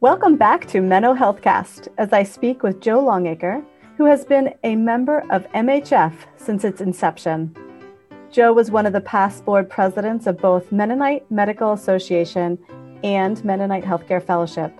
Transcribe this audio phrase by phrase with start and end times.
[0.00, 3.64] Welcome back to Menno Healthcast as I speak with Joe Longacre,
[3.96, 7.56] who has been a member of MHF since its inception.
[8.30, 12.58] Joe was one of the past board presidents of both Mennonite Medical Association
[13.04, 14.78] and Mennonite Healthcare Fellowship.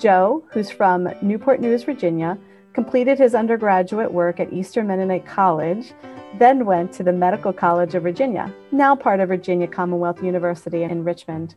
[0.00, 2.36] Joe, who's from Newport News, Virginia,
[2.72, 5.92] completed his undergraduate work at Eastern Mennonite College,
[6.40, 11.04] then went to the Medical College of Virginia, now part of Virginia Commonwealth University in
[11.04, 11.54] Richmond.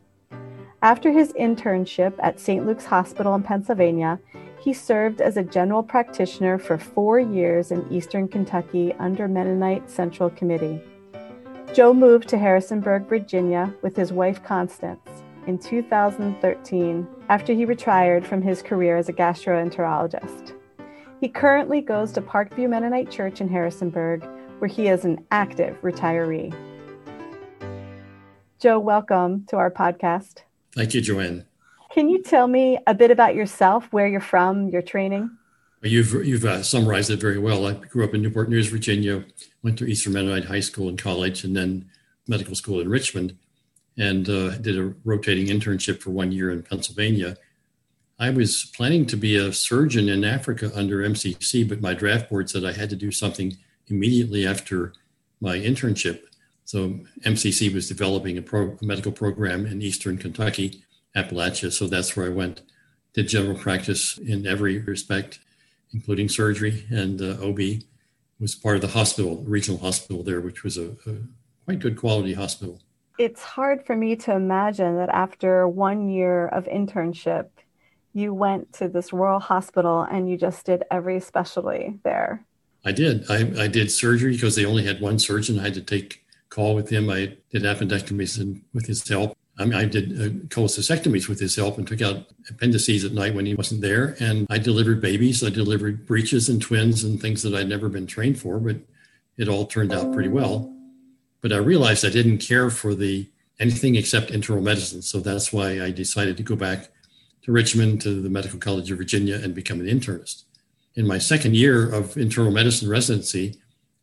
[0.86, 2.64] After his internship at St.
[2.64, 4.20] Luke's Hospital in Pennsylvania,
[4.62, 10.30] he served as a general practitioner for four years in eastern Kentucky under Mennonite Central
[10.30, 10.80] Committee.
[11.74, 18.44] Joe moved to Harrisonburg, Virginia with his wife Constance in 2013 after he retired from
[18.44, 20.54] his career as a gastroenterologist.
[21.20, 24.24] He currently goes to Parkview Mennonite Church in Harrisonburg,
[24.60, 26.54] where he is an active retiree.
[28.60, 30.44] Joe, welcome to our podcast.
[30.76, 31.46] Thank you, Joanne.
[31.92, 35.32] Can you tell me a bit about yourself, where you're from, your training?
[35.82, 37.66] You've, you've uh, summarized it very well.
[37.68, 39.24] I grew up in Newport News, Virginia,
[39.64, 41.90] went to Eastern Mennonite High School and college, and then
[42.28, 43.38] medical school in Richmond,
[43.98, 47.38] and uh, did a rotating internship for one year in Pennsylvania.
[48.20, 52.50] I was planning to be a surgeon in Africa under MCC, but my draft board
[52.50, 53.56] said I had to do something
[53.88, 54.94] immediately after
[55.40, 56.22] my internship.
[56.66, 60.84] So MCC was developing a, pro- a medical program in Eastern Kentucky,
[61.16, 61.72] Appalachia.
[61.72, 62.62] So that's where I went.
[63.14, 65.40] Did general practice in every respect,
[65.94, 67.60] including surgery and uh, OB.
[68.40, 71.16] Was part of the hospital, regional hospital there, which was a, a
[71.64, 72.82] quite good quality hospital.
[73.18, 77.48] It's hard for me to imagine that after one year of internship,
[78.12, 82.46] you went to this rural hospital and you just did every specialty there.
[82.84, 83.26] I did.
[83.30, 85.58] I, I did surgery because they only had one surgeon.
[85.60, 86.25] I had to take
[86.56, 87.10] call with him.
[87.10, 89.38] I did appendectomies with his help.
[89.58, 93.36] I mean, I did uh, cholecystectomies with his help and took out appendices at night
[93.36, 94.16] when he wasn't there.
[94.20, 95.44] And I delivered babies.
[95.44, 98.78] I delivered breeches and twins and things that I'd never been trained for, but
[99.38, 100.74] it all turned out pretty well.
[101.42, 103.30] But I realized I didn't care for the
[103.60, 105.02] anything except internal medicine.
[105.02, 106.90] So that's why I decided to go back
[107.44, 110.44] to Richmond to the Medical College of Virginia and become an internist.
[110.96, 113.60] In my second year of internal medicine residency,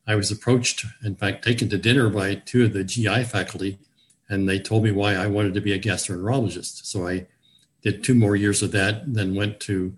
[0.06, 3.78] I was approached, in fact, taken to dinner by two of the GI faculty,
[4.28, 6.86] and they told me why I wanted to be a gastroenterologist.
[6.86, 7.26] So I
[7.82, 9.96] did two more years of that, then went to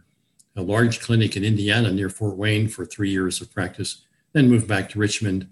[0.57, 4.69] a large clinic in Indiana near Fort Wayne for three years of practice, then moved
[4.69, 5.49] back to Richmond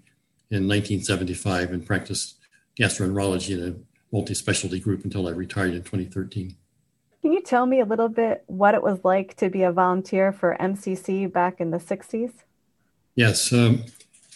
[0.49, 2.35] in 1975 and practiced
[2.79, 3.75] gastroenterology in a
[4.15, 6.55] multi specialty group until I retired in 2013.
[7.21, 10.31] Can you tell me a little bit what it was like to be a volunteer
[10.31, 12.33] for MCC back in the 60s?
[13.15, 13.53] Yes.
[13.53, 13.85] Um,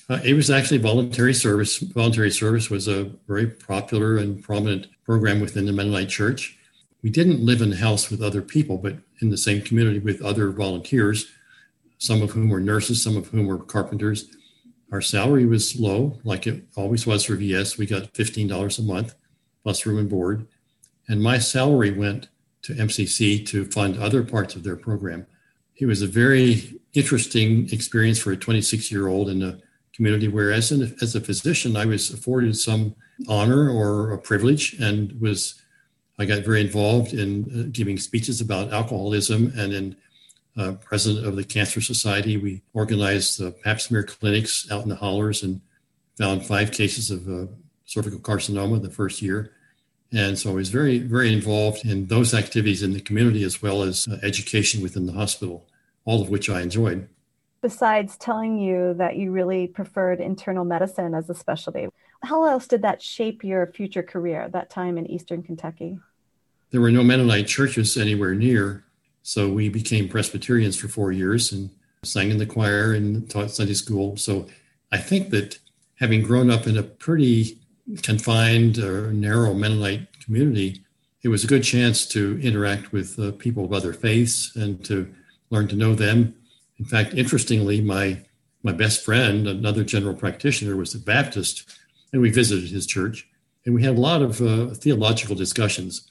[0.09, 1.79] uh, it was actually voluntary service.
[1.79, 6.57] Voluntary service was a very popular and prominent program within the Mennonite Church.
[7.03, 10.21] We didn't live in a house with other people, but in the same community with
[10.21, 11.27] other volunteers,
[11.97, 14.29] some of whom were nurses, some of whom were carpenters.
[14.91, 17.77] Our salary was low, like it always was for VS.
[17.77, 19.15] We got $15 a month
[19.63, 20.47] plus room and board.
[21.09, 22.29] And my salary went
[22.63, 25.27] to MCC to fund other parts of their program.
[25.75, 29.59] It was a very interesting experience for a 26 year old in a
[29.97, 30.29] community.
[30.29, 32.95] Whereas in, as a physician, I was afforded some
[33.27, 35.61] honor or a privilege and was
[36.19, 39.95] I got very involved in uh, giving speeches about alcoholism and in
[40.57, 42.37] uh, president of the Cancer Society.
[42.37, 45.61] We organized uh, pap smear clinics out in the hollers and
[46.17, 47.51] found five cases of uh,
[47.85, 49.51] cervical carcinoma the first year.
[50.11, 53.83] And so I was very, very involved in those activities in the community as well
[53.83, 55.67] as uh, education within the hospital,
[56.05, 57.07] all of which I enjoyed
[57.61, 61.87] besides telling you that you really preferred internal medicine as a specialty,
[62.23, 65.99] how else did that shape your future career that time in Eastern Kentucky?
[66.71, 68.83] There were no Mennonite churches anywhere near,
[69.21, 71.69] so we became Presbyterians for four years and
[72.03, 74.17] sang in the choir and taught Sunday school.
[74.17, 74.47] So
[74.91, 75.59] I think that
[75.95, 77.59] having grown up in a pretty
[78.03, 80.81] confined or narrow Mennonite community,
[81.23, 85.13] it was a good chance to interact with uh, people of other faiths and to
[85.49, 86.35] learn to know them
[86.79, 88.21] in fact, interestingly, my
[88.63, 91.77] my best friend, another general practitioner, was a Baptist,
[92.11, 93.27] and we visited his church,
[93.65, 96.09] and we had a lot of uh, theological discussions.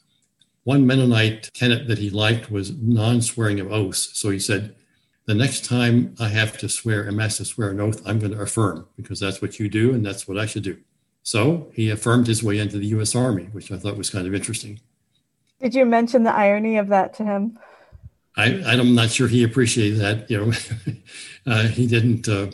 [0.65, 4.11] One Mennonite tenet that he liked was non-swearing of oaths.
[4.15, 4.75] So he said,
[5.27, 8.33] "The next time I have to swear, I'm asked to swear an oath, I'm going
[8.33, 10.79] to affirm because that's what you do, and that's what I should do."
[11.23, 13.15] So he affirmed his way into the U.S.
[13.15, 14.81] Army, which I thought was kind of interesting.
[15.61, 17.59] Did you mention the irony of that to him?
[18.37, 20.31] I, I'm not sure he appreciated that.
[20.31, 20.53] You know,
[21.47, 22.51] uh, he didn't uh,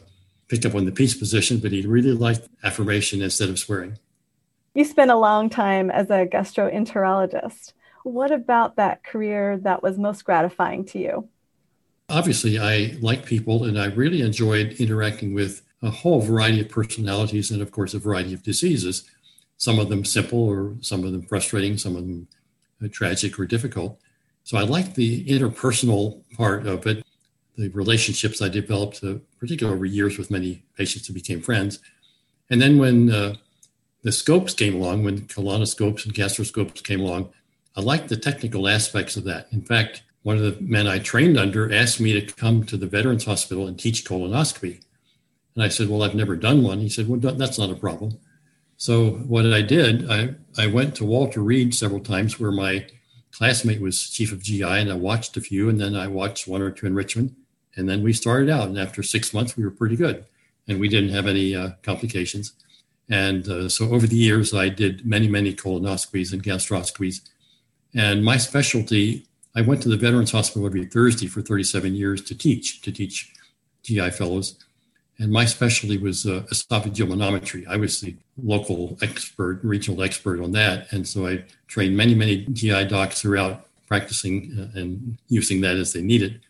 [0.48, 3.98] pick up on the peace position, but he really liked affirmation instead of swearing.
[4.74, 7.72] You spent a long time as a gastroenterologist.
[8.04, 11.28] What about that career that was most gratifying to you?
[12.08, 17.50] Obviously, I like people and I really enjoyed interacting with a whole variety of personalities
[17.50, 19.08] and, of course, a variety of diseases.
[19.56, 22.28] Some of them simple, or some of them frustrating, some of them
[22.82, 24.00] uh, tragic or difficult.
[24.44, 27.04] So I like the interpersonal part of it,
[27.56, 31.78] the relationships I developed, uh, particularly over years with many patients who became friends.
[32.50, 33.34] And then when uh,
[34.02, 37.32] the scopes came along, when colonoscopes and gastroscopes came along,
[37.76, 39.46] I liked the technical aspects of that.
[39.52, 42.86] In fact, one of the men I trained under asked me to come to the
[42.86, 44.80] Veterans Hospital and teach colonoscopy.
[45.54, 46.80] And I said, Well, I've never done one.
[46.80, 48.18] He said, Well, that's not a problem.
[48.76, 52.86] So what I did, I, I went to Walter Reed several times where my
[53.32, 56.62] classmate was chief of GI and I watched a few and then I watched one
[56.62, 57.34] or two in Richmond.
[57.76, 58.68] And then we started out.
[58.68, 60.26] And after six months, we were pretty good
[60.68, 62.52] and we didn't have any uh, complications.
[63.08, 67.20] And uh, so over the years, I did many, many colonoscopies and gastroscopies.
[67.94, 72.34] And my specialty, I went to the Veterans Hospital every Thursday for 37 years to
[72.34, 73.32] teach, to teach
[73.82, 74.56] GI fellows.
[75.22, 77.64] And my specialty was uh, esophageal manometry.
[77.68, 80.92] I was the local expert, regional expert on that.
[80.92, 85.92] And so I trained many, many GI docs throughout practicing uh, and using that as
[85.92, 86.40] they needed.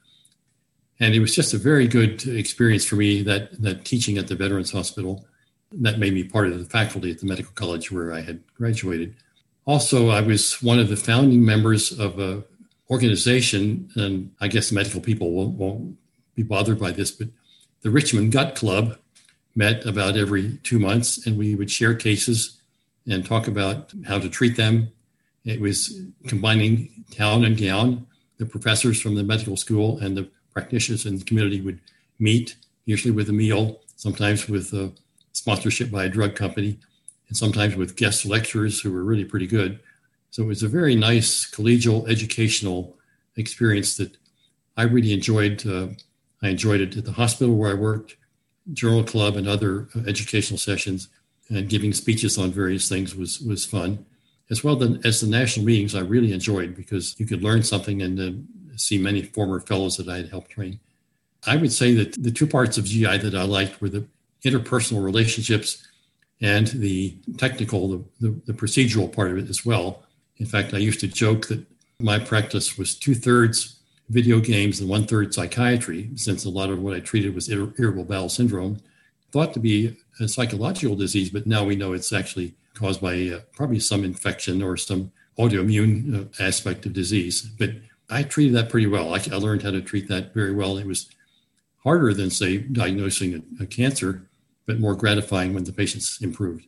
[1.00, 4.36] And it was just a very good experience for me that, that teaching at the
[4.36, 5.26] Veterans Hospital
[5.72, 9.16] that made me part of the faculty at the medical college where I had graduated.
[9.66, 12.42] Also, I was one of the founding members of a
[12.90, 15.98] organization, and I guess medical people won't, won't
[16.34, 17.28] be bothered by this, but
[17.82, 18.96] the Richmond Gut Club
[19.55, 22.61] met about every two months, and we would share cases
[23.06, 24.90] and talk about how to treat them.
[25.44, 28.06] It was combining town and gown.
[28.38, 31.81] The professors from the medical school and the practitioners in the community would
[32.19, 34.93] meet, usually with a meal, sometimes with a
[35.32, 36.79] sponsorship by a drug company,
[37.29, 39.81] and sometimes with guest lecturers who were really pretty good.
[40.31, 42.96] So it was a very nice collegial educational
[43.37, 44.17] experience that
[44.76, 45.67] I really enjoyed.
[45.67, 45.88] Uh,
[46.43, 48.17] I enjoyed it at the hospital where I worked,
[48.73, 51.09] journal club, and other uh, educational sessions,
[51.49, 54.05] and giving speeches on various things was was fun,
[54.50, 55.94] as well as the national meetings.
[55.94, 60.09] I really enjoyed because you could learn something and uh, see many former fellows that
[60.09, 60.81] I had helped train.
[61.47, 64.06] I would say that the two parts of GI that I liked were the
[64.44, 65.87] interpersonal relationships
[66.41, 70.03] and the technical, the, the, the, procedural part of it as well.
[70.39, 71.65] In fact, I used to joke that
[72.00, 73.81] my practice was two thirds
[74.12, 78.05] video games and one third psychiatry, since a lot of what I treated was irritable
[78.05, 78.79] bowel syndrome,
[79.31, 83.41] thought to be a psychological disease, but now we know it's actually caused by uh,
[83.53, 87.41] probably some infection or some autoimmune uh, aspect of disease.
[87.41, 87.70] But
[88.11, 89.14] I treated that pretty well.
[89.14, 90.76] I, I, learned how to treat that very well.
[90.76, 91.08] It was
[91.82, 94.29] harder than, say, diagnosing a, a cancer
[94.67, 96.67] but more gratifying when the patients improved.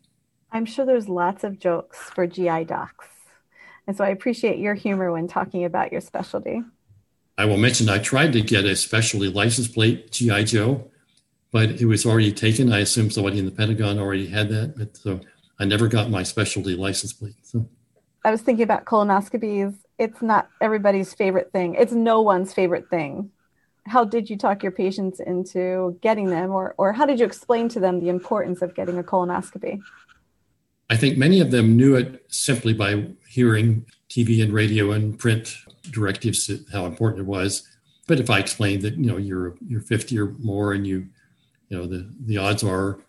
[0.50, 3.06] I'm sure there's lots of jokes for GI docs.
[3.86, 6.62] And so I appreciate your humor when talking about your specialty.
[7.36, 10.90] I will mention I tried to get a specialty license plate, GI Joe,
[11.50, 12.72] but it was already taken.
[12.72, 15.20] I assume somebody in the Pentagon already had that, but so
[15.58, 17.34] I never got my specialty license plate.
[17.42, 17.68] So
[18.24, 19.74] I was thinking about colonoscopies.
[19.98, 21.74] It's not everybody's favorite thing.
[21.74, 23.30] It's no one's favorite thing
[23.86, 27.68] how did you talk your patients into getting them or, or how did you explain
[27.68, 29.80] to them the importance of getting a colonoscopy
[30.90, 35.56] i think many of them knew it simply by hearing tv and radio and print
[35.90, 37.68] directives how important it was
[38.06, 41.06] but if i explained that you know you're you're 50 or more and you
[41.68, 43.00] you know the the odds are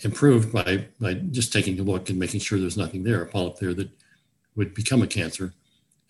[0.00, 3.56] improved by by just taking a look and making sure there's nothing there a polyp
[3.56, 3.90] there that
[4.56, 5.52] would become a cancer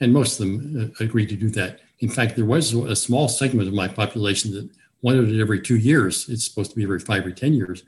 [0.01, 3.29] and most of them uh, agreed to do that in fact, there was a small
[3.29, 4.69] segment of my population that
[5.03, 6.29] wanted it every two years.
[6.29, 7.83] It's supposed to be every five or 10 years.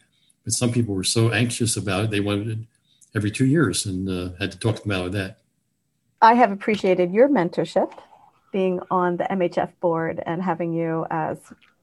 [0.45, 2.59] But some people were so anxious about it, they wanted it
[3.17, 5.39] every two years and uh, had to talk them out of that.
[6.23, 7.93] I have appreciated your mentorship,
[8.53, 11.39] being on the MHF board and having you as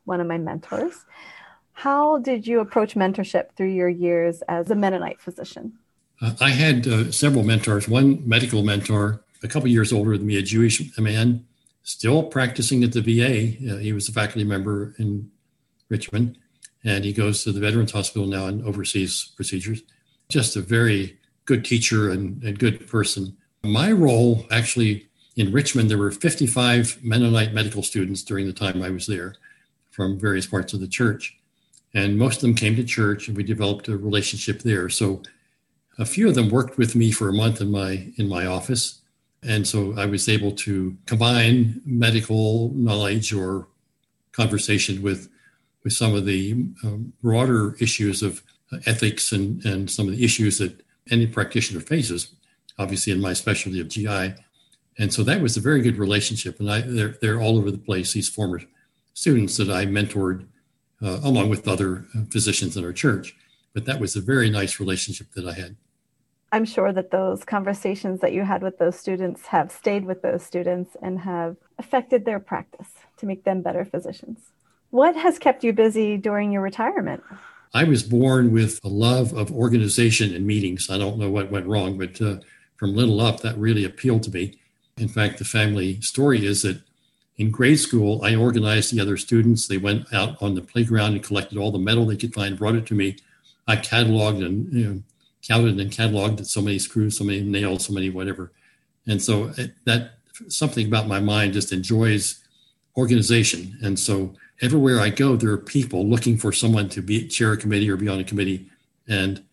[0.06, 1.06] one of my mentors.
[1.74, 5.74] How did you approach mentorship through your years as a Mennonite physician?
[6.22, 7.88] Uh, I had uh, several mentors.
[7.88, 11.46] One medical mentor, a couple years older than me, a Jewish man
[11.84, 13.74] still practicing at the VA.
[13.74, 15.30] Uh, he was a faculty member in
[15.90, 16.38] Richmond,
[16.84, 19.82] and he goes to the Veterans Hospital now and oversees procedures.
[20.30, 23.36] Just a very good teacher and, and good person.
[23.64, 28.92] My role actually in Richmond, there were 55 Mennonite medical students during the time I
[28.92, 29.36] was there
[29.90, 31.38] from various parts of the church.
[31.94, 34.90] And most of them came to church and we developed a relationship there.
[34.90, 35.22] So
[35.98, 39.02] a few of them worked with me for a month in my in my office
[39.46, 43.68] and so I was able to combine medical knowledge or
[44.32, 45.30] conversation with,
[45.84, 48.42] with some of the um, broader issues of
[48.86, 52.36] ethics and, and some of the issues that any practitioner faces.
[52.78, 54.34] Obviously, in my specialty of GI,
[54.98, 56.60] And so that was a very good relationship.
[56.60, 58.62] And I, they're, they're all over the place, these former
[59.14, 60.48] students that I mentored,
[61.02, 63.36] uh, along with other uh, physicians in our church.
[63.74, 65.76] But that was a very nice relationship that I had.
[66.52, 70.44] I'm sure that those conversations that you had with those students have stayed with those
[70.44, 74.52] students and have affected their practice to make them better physicians.
[74.92, 77.24] What has kept you busy during your retirement?
[77.74, 80.90] I was born with a love of organization and meetings.
[80.90, 82.38] I don't know what went wrong, but uh,
[82.78, 84.60] from little up, that really appealed to me.
[84.98, 86.82] In fact, the family story is that
[87.38, 89.68] in grade school, I organized the other students.
[89.68, 92.76] They went out on the playground and collected all the metal they could find, brought
[92.76, 93.18] it to me.
[93.68, 95.04] I cataloged and you know,
[95.42, 98.52] counted and cataloged so many screws, so many nails, so many whatever.
[99.08, 102.44] And so it, that something about my mind just enjoys
[102.96, 103.78] organization.
[103.82, 107.58] And so everywhere I go, there are people looking for someone to be chair a
[107.58, 108.70] committee or be on a committee.
[109.08, 109.44] And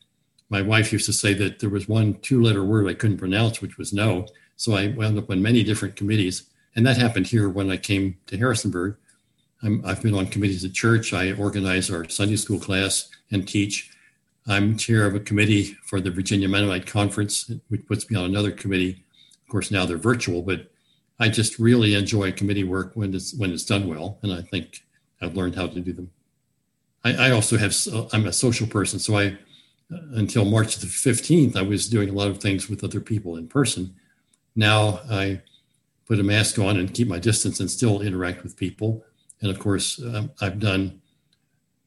[0.48, 3.60] my wife used to say that there was one two letter word I couldn't pronounce,
[3.60, 4.26] which was no.
[4.56, 6.44] So I wound up on many different committees.
[6.76, 8.96] And that happened here when I came to Harrisonburg.
[9.62, 11.12] i have been on committees at church.
[11.12, 13.90] I organize our Sunday school class and teach.
[14.46, 18.50] I'm chair of a committee for the Virginia Mennonite Conference, which puts me on another
[18.50, 19.04] committee.
[19.44, 20.70] Of course, now they're virtual, but
[21.18, 24.82] I just really enjoy committee work when it's when it's done well, and I think
[25.20, 26.10] I've learned how to do them.
[27.04, 27.74] I, I also have
[28.12, 29.38] I'm a social person, so I
[30.12, 33.48] until March the 15th I was doing a lot of things with other people in
[33.48, 33.94] person.
[34.54, 35.42] Now I
[36.06, 39.04] put a mask on and keep my distance and still interact with people.
[39.40, 41.00] And of course, um, I've done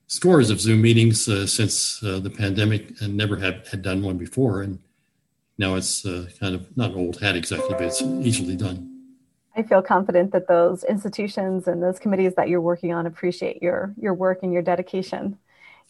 [0.08, 4.18] scores of Zoom meetings uh, since uh, the pandemic and never had, had done one
[4.18, 4.62] before.
[4.62, 4.80] And
[5.58, 8.93] now it's uh, kind of not old hat exactly, but it's easily done.
[9.56, 13.94] I feel confident that those institutions and those committees that you're working on appreciate your
[14.00, 15.38] your work and your dedication.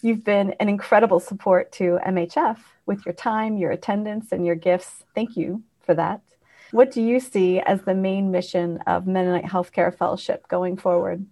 [0.02, 5.04] You've been an incredible support to MHF with your time, your attendance, and your gifts.
[5.16, 6.22] Thank you for that.
[6.72, 11.26] What do you see as the main mission of Mennonite Healthcare Fellowship going forward?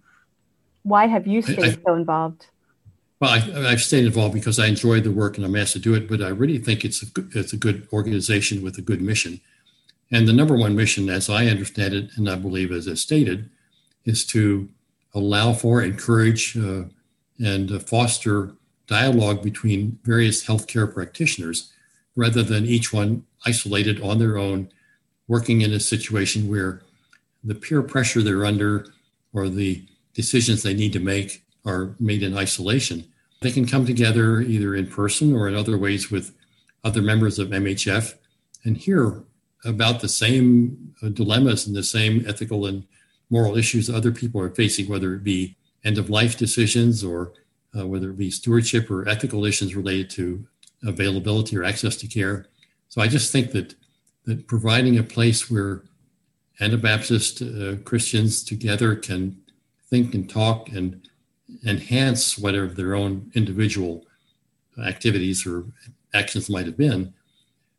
[0.84, 2.46] Why have you stayed I, I, so involved?
[3.20, 3.38] Well, I,
[3.70, 6.22] have stayed involved because I enjoy the work and I'm asked to do it, but
[6.22, 9.40] I really think it's a, it's a good organization with a good mission.
[10.12, 13.48] And the number one mission, as I understand it, and I believe as it's stated,
[14.04, 14.68] is to
[15.14, 16.84] allow for, encourage, uh,
[17.38, 18.52] and foster
[18.86, 21.72] dialogue between various healthcare practitioners
[22.14, 24.70] rather than each one isolated on their own,
[25.28, 26.82] working in a situation where
[27.42, 28.86] the peer pressure they're under
[29.32, 29.82] or the
[30.14, 33.04] decisions they need to make are made in isolation.
[33.40, 36.34] They can come together either in person or in other ways with
[36.84, 38.14] other members of MHF
[38.64, 39.22] and hear
[39.64, 42.84] about the same uh, dilemmas and the same ethical and
[43.30, 47.32] moral issues other people are facing, whether it be end of life decisions or
[47.76, 50.46] uh, whether it be stewardship or ethical issues related to
[50.84, 52.46] availability or access to care.
[52.88, 53.74] So I just think that
[54.24, 55.82] that providing a place where
[56.60, 59.40] Anabaptist uh, Christians together can
[59.90, 61.08] think and talk and
[61.66, 64.04] enhance whatever their own individual
[64.84, 65.64] activities or
[66.14, 67.12] actions might have been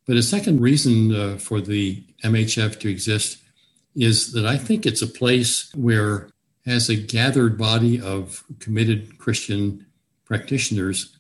[0.05, 3.38] but a second reason uh, for the MHF to exist
[3.95, 6.29] is that I think it's a place where,
[6.65, 9.86] as a gathered body of committed Christian
[10.25, 11.17] practitioners,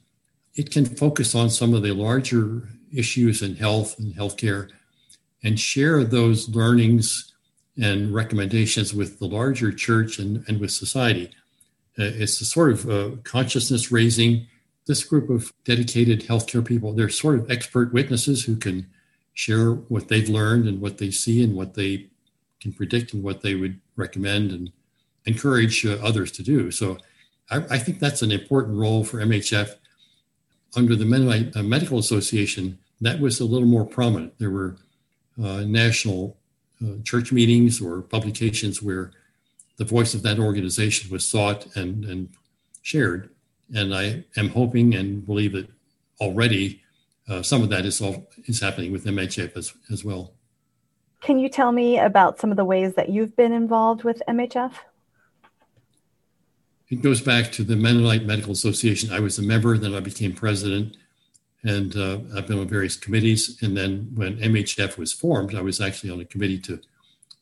[0.55, 4.69] it can focus on some of the larger issues in health and healthcare
[5.43, 7.33] and share those learnings
[7.81, 11.27] and recommendations with the larger church and, and with society.
[11.97, 14.47] Uh, it's a sort of uh, consciousness raising
[14.85, 18.87] this group of dedicated healthcare people, they're sort of expert witnesses who can
[19.33, 22.07] share what they've learned and what they see and what they
[22.59, 24.71] can predict and what they would recommend and
[25.25, 26.71] encourage uh, others to do.
[26.71, 26.97] So
[27.49, 29.75] I, I, think that's an important role for MHF.
[30.75, 34.37] Under the Mennonite uh, Medical Association, that was a little more prominent.
[34.39, 34.77] There were
[35.41, 36.37] uh, national
[36.83, 39.11] uh, church meetings or publications where
[39.77, 42.29] the voice of that organization was sought and, and
[42.81, 43.29] shared.
[43.75, 45.67] And I am hoping and believe that
[46.19, 46.81] already
[47.27, 50.33] uh, some of that is all, is happening with MHF as, as well.
[51.21, 54.73] Can you tell me about some of the ways that you've been involved with MHF?
[56.89, 59.11] It goes back to the Mennonite Medical Association.
[59.11, 60.97] I was a member, then I became president,
[61.63, 63.57] and uh, I've been on various committees.
[63.63, 66.81] And then when MHF was formed, I was actually on a committee to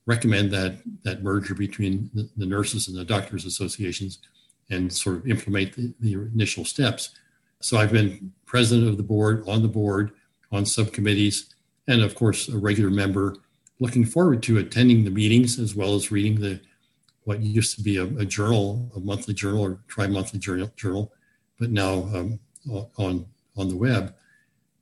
[0.05, 4.19] recommend that that merger between the, the nurses and the doctors associations
[4.71, 7.11] and sort of implement the, the initial steps.
[7.59, 10.11] So I've been president of the board, on the board,
[10.51, 11.53] on subcommittees,
[11.87, 13.35] and of course a regular member.
[13.79, 16.59] Looking forward to attending the meetings as well as reading the
[17.23, 21.13] what used to be a, a journal, a monthly journal or tri-monthly journal, journal
[21.59, 22.39] but now um,
[22.97, 23.25] on
[23.55, 24.15] on the web.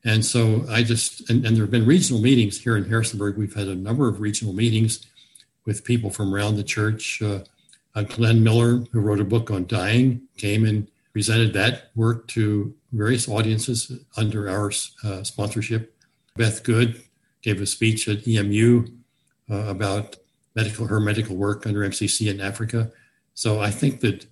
[0.05, 3.37] And so I just, and, and there have been regional meetings here in Harrisonburg.
[3.37, 5.05] We've had a number of regional meetings
[5.65, 7.21] with people from around the church.
[7.21, 7.39] Uh,
[7.95, 12.73] uh, Glenn Miller, who wrote a book on dying, came and presented that work to
[12.91, 14.71] various audiences under our
[15.03, 15.95] uh, sponsorship.
[16.35, 17.01] Beth Good
[17.41, 18.87] gave a speech at EMU
[19.49, 20.17] uh, about
[20.55, 22.91] medical her medical work under MCC in Africa.
[23.33, 24.25] So I think that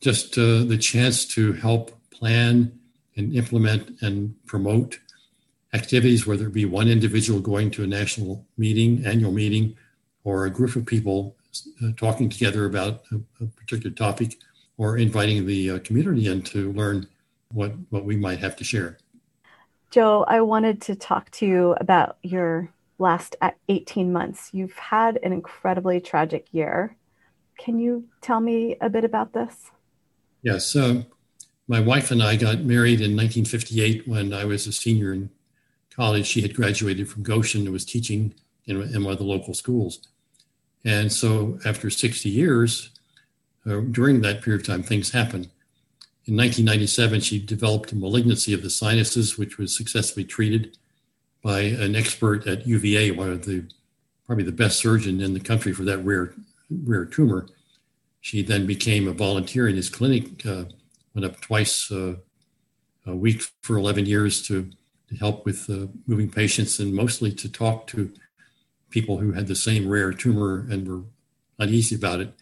[0.00, 2.78] just uh, the chance to help plan
[3.16, 4.98] and implement and promote
[5.72, 9.76] activities, whether it be one individual going to a national meeting, annual meeting,
[10.22, 11.36] or a group of people
[11.82, 14.38] uh, talking together about a, a, particular topic,
[14.76, 17.06] or inviting the uh, community in to learn
[17.52, 18.98] what, what we might have to share.
[19.90, 23.36] Joe, I wanted to talk to you about your last
[23.68, 24.50] 18 months.
[24.52, 26.96] You've had an incredibly tragic year.
[27.58, 29.70] Can you tell me a bit about this?
[30.42, 30.74] Yes.
[30.74, 31.04] Uh,
[31.68, 35.30] my wife and I got married in 1958 when I was a senior in
[35.94, 36.26] college.
[36.26, 38.34] She had graduated from Goshen and was teaching
[38.66, 40.00] in, in one of the local schools.
[40.84, 42.90] And so after 60 years,
[43.66, 45.48] uh, during that period of time, things happened.
[46.26, 50.76] In 1997, she developed a malignancy of the sinuses, which was successfully treated
[51.42, 53.64] by an expert at UVA, one of the
[54.26, 56.32] probably the best surgeon in the country for that rare
[56.70, 57.46] rare tumor.
[58.22, 60.64] She then became a volunteer in his clinic, uh,
[61.14, 62.16] went up twice uh,
[63.06, 64.70] a week for 11 years to,
[65.08, 68.10] to help with uh, moving patients and mostly to talk to
[68.94, 71.02] people who had the same rare tumor and were
[71.58, 72.32] uneasy about it.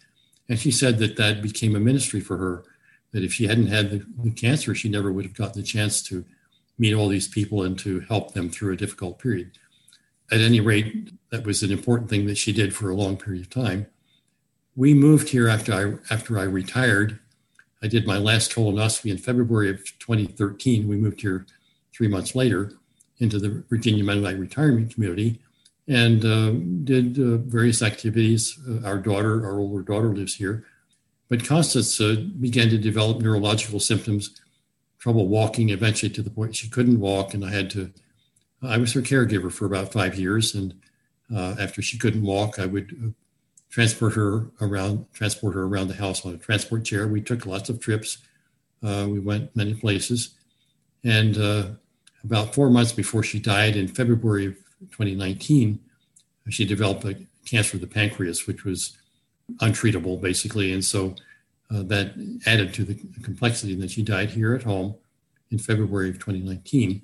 [0.47, 2.63] And she said that that became a ministry for her,
[3.11, 6.03] that if she hadn't had the, the cancer, she never would have gotten the chance
[6.03, 6.23] to
[6.77, 9.57] meet all these people and to help them through a difficult period.
[10.31, 13.41] At any rate, that was an important thing that she did for a long period
[13.41, 13.87] of time.
[14.75, 17.19] We moved here after I after I retired.
[17.81, 20.87] I did my last colonoscopy in February of 2013.
[20.87, 21.45] We moved here
[21.91, 22.73] three months later
[23.17, 25.39] into the Virginia Mennonite Retirement Community
[25.87, 26.51] and uh,
[26.83, 28.57] did uh, various activities.
[28.67, 30.65] Uh, our daughter, our older daughter, lives here.
[31.29, 34.39] But Constance uh, began to develop neurological symptoms
[35.03, 37.91] trouble walking eventually to the point she couldn't walk and i had to
[38.61, 40.73] i was her caregiver for about five years and
[41.35, 43.09] uh, after she couldn't walk i would uh,
[43.69, 47.67] transport her around transport her around the house on a transport chair we took lots
[47.67, 48.19] of trips
[48.81, 50.35] we went many places
[51.03, 51.35] and
[52.23, 54.55] about four months before she died in february
[54.91, 55.79] 2019
[56.49, 57.15] she developed a
[57.45, 58.97] cancer of the pancreas which was
[59.57, 61.15] untreatable basically and so
[61.73, 62.13] uh, that
[62.45, 63.73] added to the complexity.
[63.73, 64.95] And then she died here at home
[65.51, 67.01] in February of 2019.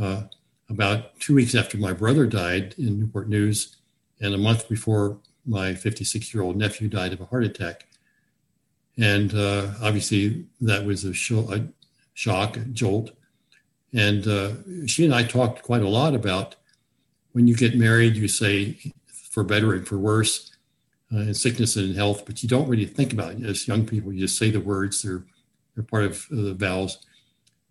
[0.00, 0.22] Uh,
[0.68, 3.76] about two weeks after my brother died in Newport News,
[4.20, 7.86] and a month before my 56 year old nephew died of a heart attack.
[8.96, 11.10] And uh, obviously, that was a,
[11.54, 11.68] a
[12.14, 13.10] shock, a jolt.
[13.92, 14.52] And uh,
[14.86, 16.54] she and I talked quite a lot about
[17.32, 20.50] when you get married, you say, for better and for worse,
[21.12, 23.44] uh, in sickness and in health, but you don't really think about it.
[23.44, 25.24] As young people, you just say the words, they're,
[25.74, 26.98] they're part of uh, the vows.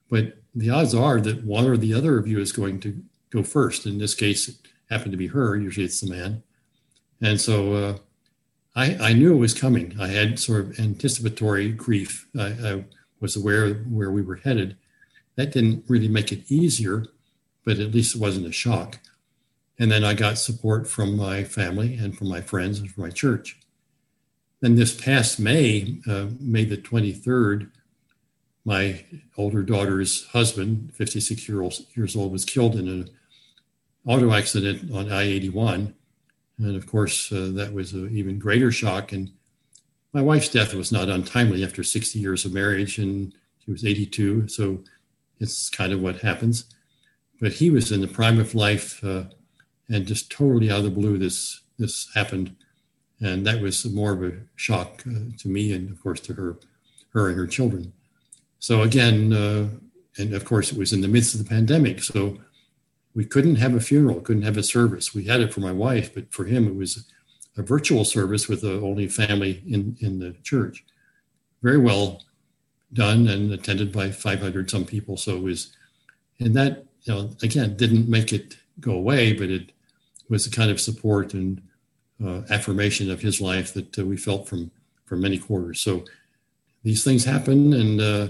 [0.10, 3.44] But the odds are that one or the other of you is going to go
[3.44, 3.86] first.
[3.86, 4.56] In this case, it
[4.90, 5.56] happened to be her.
[5.56, 6.44] Usually it's the man.
[7.22, 7.98] And so uh,
[8.76, 9.96] I, I knew it was coming.
[10.00, 12.28] I had sort of anticipatory grief.
[12.38, 12.86] I, I
[13.20, 14.78] was aware where we were headed.
[15.36, 17.06] That didn't really make it easier,
[17.66, 19.00] but at least it wasn't a shock.
[19.80, 23.10] And then I got support from my family and from my friends and from my
[23.10, 23.58] church.
[24.60, 27.72] Then this past May, uh, May the 23rd,
[28.66, 29.06] my
[29.38, 33.10] older daughter's husband, 56 year old, years old, was killed in an
[34.06, 35.96] auto accident on I 81.
[36.58, 39.14] And of course, uh, that was an even greater shock.
[39.14, 39.32] And
[40.12, 44.50] my wife's death was not untimely after 60 years of marriage, and she was 82.
[44.50, 44.84] So
[45.40, 46.66] it's kind of what happens.
[47.40, 49.02] But he was in the prime of life.
[49.02, 49.24] Uh,
[49.90, 52.56] and just totally out of the blue, this this happened,
[53.22, 56.58] and that was more of a shock uh, to me, and of course to her,
[57.14, 57.94] her and her children.
[58.60, 59.70] So again, uh,
[60.18, 62.38] and of course it was in the midst of the pandemic, so
[63.16, 65.14] we couldn't have a funeral, couldn't have a service.
[65.14, 67.06] We had it for my wife, but for him it was
[67.58, 70.84] a virtual service with the only family in in the church.
[71.62, 72.22] Very well
[72.94, 75.16] done and attended by 500 some people.
[75.18, 75.76] So it was,
[76.40, 79.72] and that you know again didn't make it go away, but it
[80.30, 81.62] was the kind of support and
[82.24, 84.72] uh, affirmation of his life that uh, we felt from
[85.06, 85.80] from many quarters.
[85.80, 86.06] So
[86.84, 88.28] these things happen, and uh,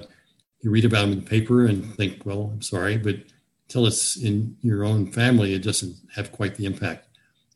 [0.61, 3.17] you read about them in the paper and think, well, I'm sorry, but
[3.67, 7.07] until it's in your own family, it doesn't have quite the impact.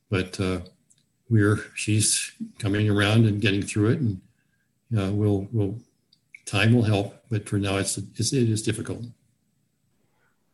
[0.10, 0.60] But uh,
[1.30, 4.22] we're she's coming around and getting through it, and
[4.98, 5.80] uh, we'll we'll
[6.46, 7.16] time will help.
[7.30, 9.04] But for now, it's, it's it is difficult.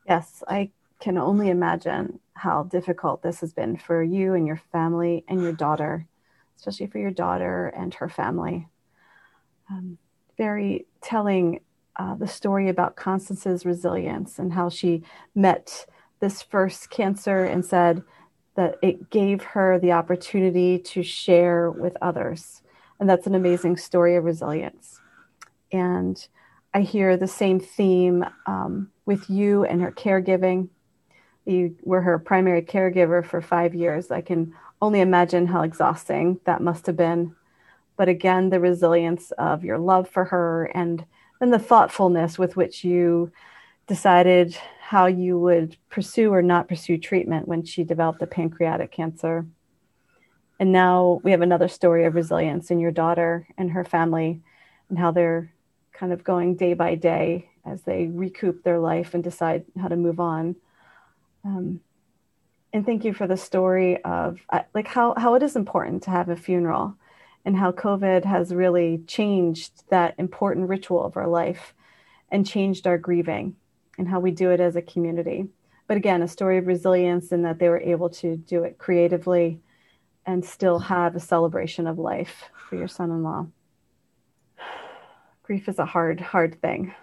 [0.08, 5.26] Yes, I can only imagine how difficult this has been for you and your family
[5.28, 6.08] and your daughter,
[6.58, 8.68] especially for your daughter and her family.
[9.70, 9.98] Um,
[10.38, 11.60] very telling
[11.98, 15.04] uh, the story about Constance's resilience and how she
[15.36, 15.86] met
[16.22, 18.02] this first cancer and said
[18.56, 22.62] that it gave her the opportunity to share with others.
[23.00, 25.00] And that's an amazing story of resilience.
[25.72, 26.26] And
[26.74, 30.70] I hear the same theme um, with you and her caregiving.
[31.50, 34.12] You were her primary caregiver for five years.
[34.12, 37.36] I can only imagine how exhausting that must have been.
[37.98, 41.04] But again, the resilience of your love for her and
[41.40, 43.32] then the thoughtfulness with which you
[43.88, 49.48] decided how you would pursue or not pursue treatment when she developed the pancreatic cancer.
[50.60, 54.42] And now we have another story of resilience in your daughter and her family
[54.90, 55.52] and how they're
[55.94, 59.96] kind of going day by day as they recoup their life and decide how to
[59.96, 60.56] move on.
[61.44, 61.82] Um,
[62.72, 66.12] and thank you for the story of uh, like how, how it is important to
[66.12, 66.96] have a funeral
[67.46, 71.74] and how COVID has really changed that important ritual of our life
[72.30, 73.56] and changed our grieving
[73.98, 75.48] and how we do it as a community.
[75.88, 79.60] But again, a story of resilience in that they were able to do it creatively
[80.26, 83.48] and still have a celebration of life for your son in law.
[85.42, 86.94] Grief is a hard, hard thing.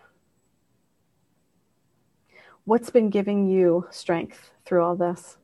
[2.66, 5.36] What's been giving you strength through all this?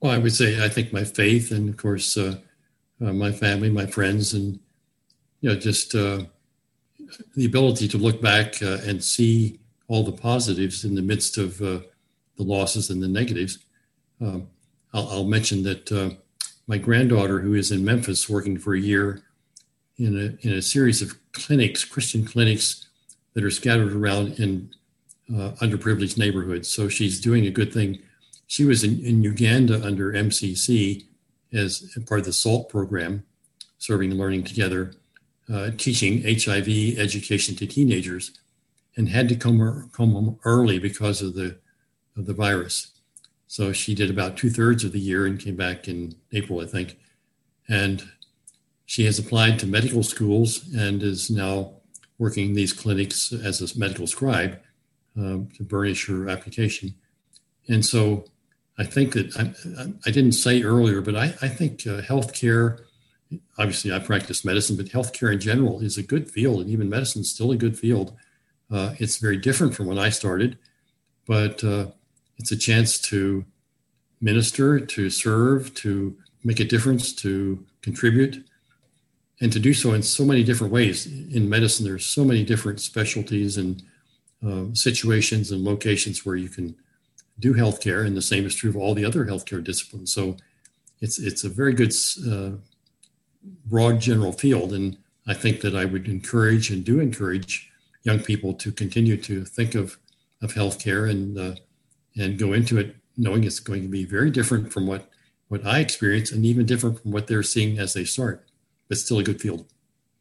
[0.00, 2.34] Well, I would say I think my faith, and of course, uh,
[3.00, 4.58] uh, my family, my friends, and
[5.40, 6.24] you know, just uh,
[7.36, 11.62] the ability to look back uh, and see all the positives in the midst of
[11.62, 11.78] uh,
[12.36, 13.58] the losses and the negatives.
[14.20, 14.48] Um,
[14.92, 16.10] I'll, I'll, mention that uh,
[16.66, 19.22] my granddaughter, who is in Memphis working for a year
[19.96, 22.88] in a, in a series of clinics, Christian clinics
[23.34, 24.70] that are scattered around in
[25.32, 26.68] uh, underprivileged neighborhoods.
[26.68, 28.00] So she's doing a good thing.
[28.46, 31.04] She was in, in Uganda under MCC
[31.52, 33.24] as part of the SALT program,
[33.78, 34.92] serving and learning together,
[35.52, 38.32] uh, teaching HIV education to teenagers,
[38.96, 41.56] and had to come come home early because of the
[42.16, 42.92] of the virus.
[43.46, 46.66] So she did about two thirds of the year and came back in April, I
[46.66, 46.98] think.
[47.68, 48.06] And
[48.84, 51.74] she has applied to medical schools and is now
[52.18, 54.58] working these clinics as a medical scribe
[55.18, 56.94] um, to burnish her application.
[57.68, 58.24] And so
[58.78, 62.84] I think that I, I didn't say earlier, but I, I think uh, healthcare,
[63.58, 67.22] obviously I practice medicine, but healthcare in general is a good field, and even medicine
[67.22, 68.16] is still a good field.
[68.70, 70.58] Uh, it's very different from when I started,
[71.26, 71.86] but uh,
[72.38, 73.44] it's a chance to
[74.20, 78.44] minister, to serve, to make a difference, to contribute,
[79.40, 81.06] and to do so in so many different ways.
[81.06, 83.82] In medicine, there's so many different specialties and
[84.46, 86.76] uh, situations and locations where you can
[87.38, 90.12] do healthcare, and the same is true of all the other healthcare disciplines.
[90.12, 90.36] So
[91.00, 91.92] it's it's a very good
[92.28, 92.50] uh,
[93.66, 94.96] broad general field, and
[95.26, 97.70] I think that I would encourage and do encourage
[98.02, 99.98] young people to continue to think of
[100.42, 101.54] of healthcare and uh,
[102.16, 105.10] and go into it knowing it's going to be very different from what
[105.48, 108.46] what I experience, and even different from what they're seeing as they start.
[108.88, 109.66] But still a good field.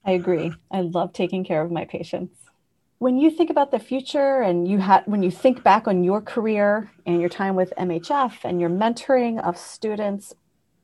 [0.06, 0.54] I agree.
[0.72, 2.47] I love taking care of my patients
[3.00, 6.22] when you think about the future and you had when you think back on your
[6.22, 10.34] career and your time with MHF and your mentoring of students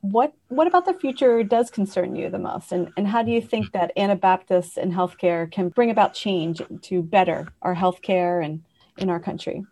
[0.00, 3.40] what what about the future does concern you the most and and how do you
[3.40, 8.62] think that Anabaptists in healthcare can bring about change to better our healthcare and
[8.98, 9.64] in our country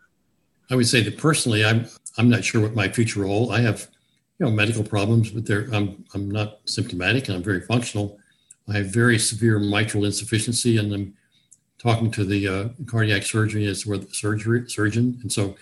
[0.70, 1.87] I would say that personally I'm
[2.18, 3.52] I'm not sure what my future role.
[3.52, 3.88] I have
[4.38, 8.18] you know medical problems but they're I'm I'm not symptomatic and I'm very functional
[8.68, 11.14] I have very severe mitral insufficiency and I'm
[11.83, 15.57] talking to the uh, cardiac surgery as well the surgery surgeon, and so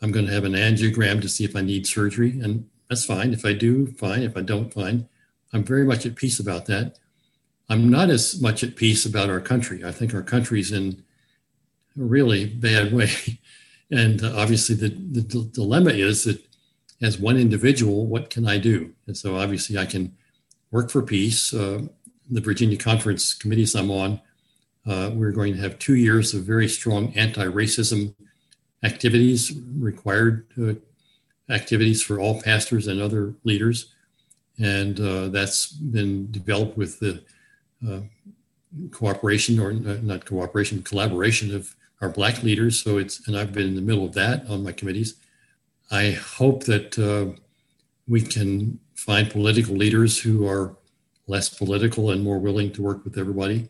[0.00, 3.32] I'm going to have an angiogram to see if I need surgery, and that's fine.
[3.34, 4.22] If I do, fine.
[4.22, 5.08] If I don't, fine.
[5.52, 6.98] I'm very much at peace about that.
[7.68, 9.84] I'm not as much at peace about our country.
[9.84, 11.04] I think our country's in
[11.98, 13.10] a really bad way,
[13.90, 16.42] and uh, obviously the, the d- dilemma is that
[17.02, 18.92] as one individual, what can I do?
[19.06, 20.16] And so obviously I can
[20.70, 21.52] work for peace.
[21.52, 21.82] Uh,
[22.30, 24.20] the Virginia Conference committees I'm on
[24.88, 28.14] uh, we're going to have two years of very strong anti racism
[28.82, 30.74] activities, required uh,
[31.52, 33.92] activities for all pastors and other leaders.
[34.58, 37.22] And uh, that's been developed with the
[37.86, 38.00] uh,
[38.90, 42.82] cooperation, or uh, not cooperation, collaboration of our Black leaders.
[42.82, 45.16] So it's, and I've been in the middle of that on my committees.
[45.90, 47.38] I hope that uh,
[48.08, 50.76] we can find political leaders who are
[51.26, 53.68] less political and more willing to work with everybody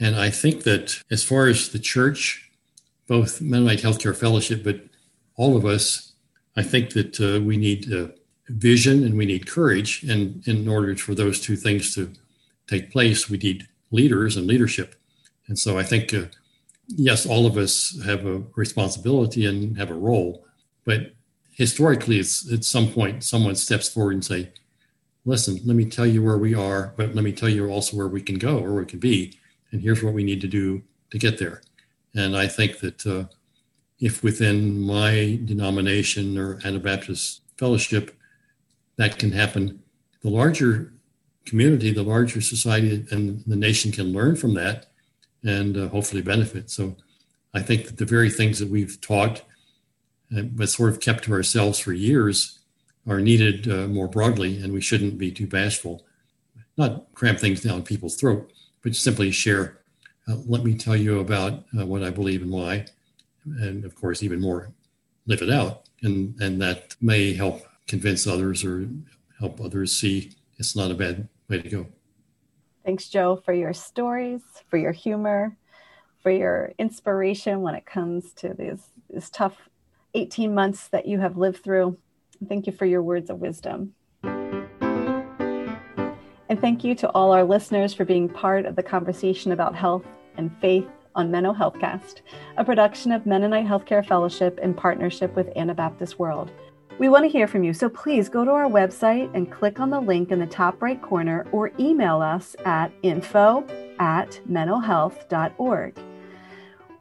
[0.00, 2.50] and I think that as far as the church,
[3.06, 4.80] both Mennonite Healthcare Fellowship, but
[5.36, 6.12] all of us,
[6.56, 8.08] I think that uh, we need uh,
[8.48, 10.02] vision and we need courage.
[10.04, 12.10] And in order for those two things to
[12.66, 14.94] take place, we need leaders and leadership.
[15.48, 16.24] And so I think, uh,
[16.86, 20.46] yes, all of us have a responsibility and have a role,
[20.84, 21.12] but
[21.50, 24.50] historically, it's at some point someone steps forward and say,
[25.26, 28.08] "Listen, let me tell you where we are, but let me tell you also where
[28.08, 29.38] we can go or we can be,
[29.72, 31.62] and here's what we need to do to get there."
[32.14, 33.24] And I think that uh,
[34.00, 38.16] if within my denomination or Anabaptist fellowship
[38.96, 39.82] that can happen,
[40.22, 40.92] the larger
[41.44, 44.86] community, the larger society, and the nation can learn from that
[45.42, 46.70] and uh, hopefully benefit.
[46.70, 46.96] So
[47.54, 49.42] I think that the very things that we've taught
[50.36, 52.58] uh, but sort of kept to ourselves for years
[53.06, 56.04] are needed uh, more broadly, and we shouldn't be too bashful.
[56.76, 59.80] Not cram things down people's throat, but simply share.
[60.28, 62.86] Uh, let me tell you about uh, what I believe and why,
[63.44, 64.72] and of course, even more,
[65.26, 68.88] live it out, and and that may help convince others or
[69.38, 71.86] help others see it's not a bad way to go.
[72.84, 75.56] Thanks, Joe, for your stories, for your humor,
[76.22, 79.56] for your inspiration when it comes to these, these tough
[80.14, 81.96] 18 months that you have lived through.
[82.46, 83.94] Thank you for your words of wisdom.
[86.50, 90.04] And thank you to all our listeners for being part of the conversation about health
[90.36, 92.22] and faith on Menno Healthcast,
[92.56, 96.50] a production of Mennonite Healthcare Fellowship in partnership with Anabaptist World.
[96.98, 99.90] We want to hear from you, so please go to our website and click on
[99.90, 103.64] the link in the top right corner or email us at info
[104.00, 105.98] at mennohealth.org.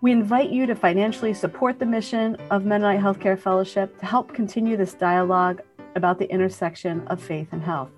[0.01, 4.77] We invite you to financially support the mission of Mennonite Healthcare Fellowship to help continue
[4.77, 5.63] this dialogue
[5.95, 7.89] about the intersection of faith and health.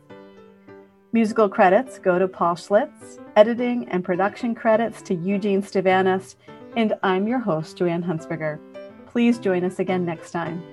[1.14, 6.36] Musical credits go to Paul Schlitz, editing and production credits to Eugene Stavanis,
[6.78, 8.60] and I'm your host, Joanne Hunsberger.
[9.08, 10.64] Please join us again next time.